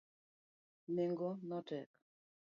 Nengo 0.95 1.29
no 1.47 1.59
tek. 1.67 1.87